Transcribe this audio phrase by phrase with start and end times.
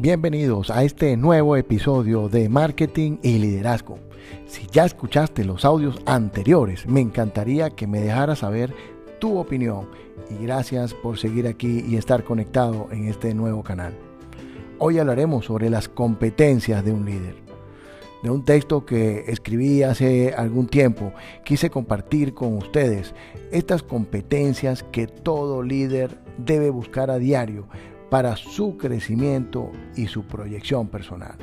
[0.00, 3.98] Bienvenidos a este nuevo episodio de Marketing y Liderazgo.
[4.46, 8.72] Si ya escuchaste los audios anteriores, me encantaría que me dejaras saber
[9.18, 9.88] tu opinión
[10.30, 13.92] y gracias por seguir aquí y estar conectado en este nuevo canal.
[14.78, 17.34] Hoy hablaremos sobre las competencias de un líder.
[18.22, 21.12] De un texto que escribí hace algún tiempo,
[21.44, 23.16] quise compartir con ustedes
[23.50, 27.66] estas competencias que todo líder debe buscar a diario
[28.10, 31.36] para su crecimiento y su proyección personal.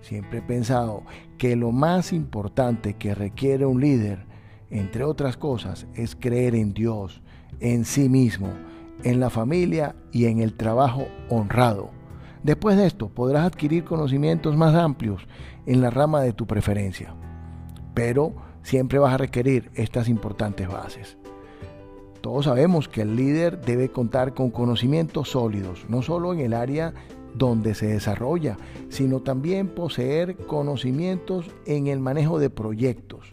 [0.00, 1.04] Siempre he pensado
[1.38, 4.26] que lo más importante que requiere un líder,
[4.70, 7.22] entre otras cosas, es creer en Dios,
[7.60, 8.48] en sí mismo,
[9.04, 11.90] en la familia y en el trabajo honrado.
[12.42, 15.26] Después de esto podrás adquirir conocimientos más amplios
[15.66, 17.14] en la rama de tu preferencia,
[17.94, 21.21] pero siempre vas a requerir estas importantes bases.
[22.22, 26.94] Todos sabemos que el líder debe contar con conocimientos sólidos, no solo en el área
[27.34, 28.56] donde se desarrolla,
[28.90, 33.32] sino también poseer conocimientos en el manejo de proyectos,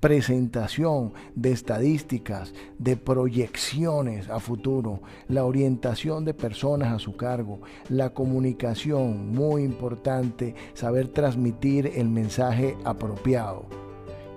[0.00, 8.10] presentación de estadísticas, de proyecciones a futuro, la orientación de personas a su cargo, la
[8.10, 13.66] comunicación, muy importante, saber transmitir el mensaje apropiado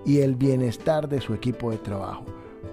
[0.06, 2.26] y el bienestar de su equipo de trabajo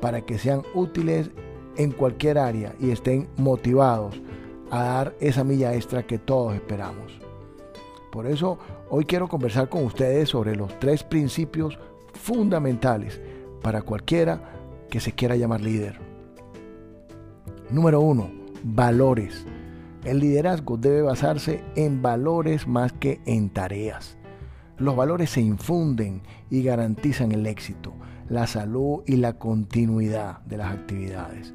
[0.04, 1.30] para que sean útiles
[1.78, 4.20] en cualquier área y estén motivados
[4.70, 7.18] a dar esa milla extra que todos esperamos.
[8.12, 8.58] Por eso
[8.90, 11.78] hoy quiero conversar con ustedes sobre los tres principios
[12.12, 13.18] fundamentales
[13.62, 14.42] para cualquiera
[14.90, 15.98] que se quiera llamar líder.
[17.70, 18.30] Número uno,
[18.62, 19.46] valores.
[20.04, 24.18] El liderazgo debe basarse en valores más que en tareas.
[24.76, 27.94] Los valores se infunden y garantizan el éxito
[28.28, 31.54] la salud y la continuidad de las actividades.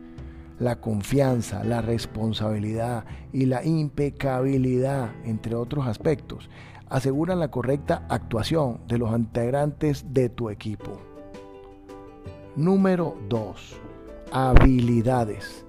[0.60, 6.50] La confianza, la responsabilidad y la impecabilidad, entre otros aspectos,
[6.90, 11.00] aseguran la correcta actuación de los integrantes de tu equipo.
[12.56, 13.80] Número 2.
[14.32, 15.66] Habilidades.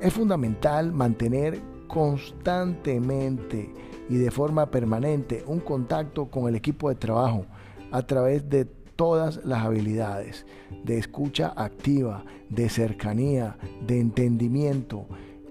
[0.00, 3.70] Es fundamental mantener constantemente
[4.08, 7.44] y de forma permanente un contacto con el equipo de trabajo
[7.92, 8.64] a través de
[9.00, 10.44] todas las habilidades
[10.84, 13.56] de escucha activa, de cercanía,
[13.86, 15.06] de entendimiento,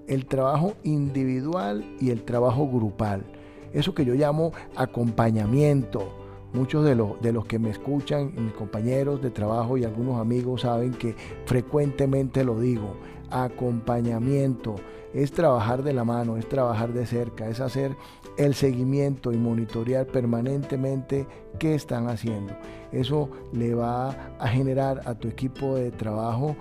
[0.06, 3.24] el trabajo individual y el trabajo grupal.
[3.72, 6.19] Eso que yo llamo acompañamiento.
[6.52, 10.62] Muchos de, los, de los que me escuchan, mis compañeros de trabajo y algunos amigos
[10.62, 11.14] saben que
[11.46, 12.96] frecuentemente lo digo.
[13.30, 14.74] Acompañamiento
[15.14, 17.96] es trabajar de la mano, es trabajar de cerca, es hacer
[18.36, 21.26] el seguimiento y monitorear permanentemente
[21.58, 22.54] qué están haciendo.
[22.92, 26.56] Eso le va a generar a tu equipo de trabajo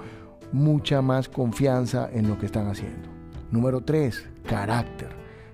[0.51, 3.09] mucha más confianza en lo que están haciendo.
[3.51, 5.09] Número 3, carácter.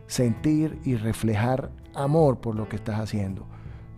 [0.08, 3.46] Sentir y reflejar amor por lo que estás haciendo.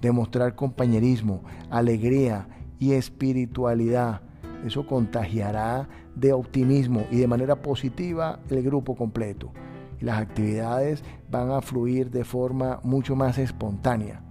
[0.01, 2.47] Demostrar compañerismo, alegría
[2.79, 4.21] y espiritualidad.
[4.65, 9.51] Eso contagiará de optimismo y de manera positiva el grupo completo
[9.99, 14.21] las actividades van a fluir de forma mucho más espontánea,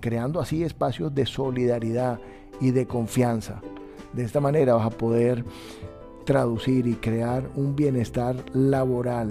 [0.00, 2.20] creando así espacios de solidaridad
[2.60, 3.60] y de confianza.
[4.12, 5.44] De esta manera vas a poder
[6.24, 9.30] traducir y crear un bienestar laboral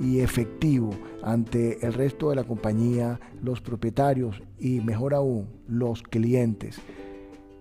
[0.00, 0.90] y efectivo
[1.22, 6.80] ante el resto de la compañía, los propietarios y mejor aún los clientes.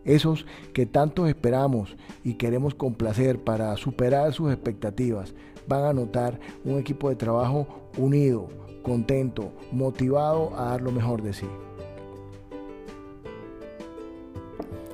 [0.04, 5.36] Esos que tanto esperamos y queremos complacer para superar sus expectativas,
[5.68, 8.48] van a notar un equipo de trabajo unido,
[8.82, 11.48] contento, motivado a dar lo mejor de sí.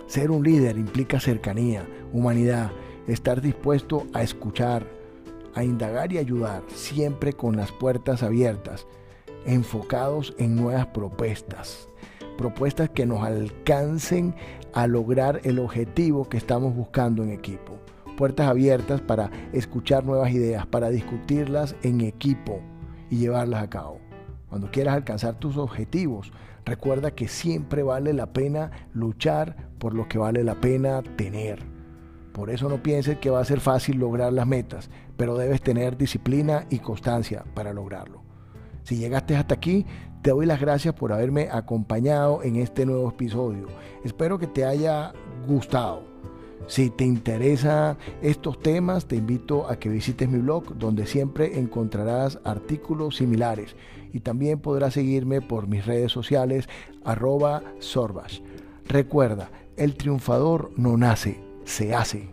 [0.08, 2.72] Ser un líder implica cercanía, humanidad,
[3.08, 4.86] estar dispuesto a escuchar,
[5.54, 8.88] a indagar y ayudar, siempre con las puertas abiertas,
[9.46, 11.90] enfocados en nuevas propuestas,
[12.38, 14.36] propuestas que nos alcancen
[14.74, 17.78] a lograr el objetivo que estamos buscando en equipo
[18.18, 22.60] puertas abiertas para escuchar nuevas ideas, para discutirlas en equipo
[23.10, 24.00] y llevarlas a cabo.
[24.50, 26.34] Cuando quieras alcanzar tus objetivos,
[26.66, 31.77] recuerda que siempre vale la pena luchar por lo que vale la pena tener.
[32.38, 35.98] Por eso no pienses que va a ser fácil lograr las metas, pero debes tener
[35.98, 38.22] disciplina y constancia para lograrlo.
[38.84, 39.88] Si llegaste hasta aquí,
[40.22, 43.66] te doy las gracias por haberme acompañado en este nuevo episodio.
[44.04, 45.14] Espero que te haya
[45.48, 46.04] gustado.
[46.68, 52.40] Si te interesan estos temas, te invito a que visites mi blog donde siempre encontrarás
[52.44, 53.76] artículos similares
[54.14, 56.70] y también podrás seguirme por mis redes sociales
[57.04, 58.42] arroba Sorbash.
[58.86, 62.28] Recuerda, el triunfador no nace, se hace.